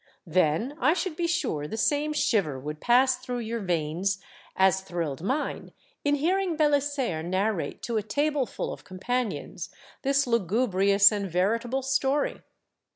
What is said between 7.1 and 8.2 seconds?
narrate to a